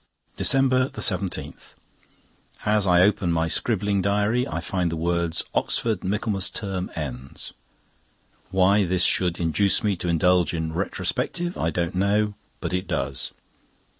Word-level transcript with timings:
DECEMBER 0.35 0.89
17.—As 0.89 2.87
I 2.87 3.01
open 3.03 3.31
my 3.31 3.47
scribbling 3.47 4.01
diary 4.01 4.47
I 4.47 4.59
find 4.59 4.91
the 4.91 4.95
words 4.95 5.43
"Oxford 5.53 6.03
Michaelmas 6.03 6.49
Term 6.49 6.89
ends." 6.95 7.53
Why 8.49 8.83
this 8.83 9.03
should 9.03 9.39
induce 9.39 9.83
me 9.83 9.95
to 9.97 10.07
indulge 10.09 10.55
in 10.55 10.73
retrospective 10.73 11.55
I 11.55 11.69
don't 11.69 11.93
know, 11.93 12.33
but 12.61 12.73
it 12.73 12.87
does. 12.87 13.31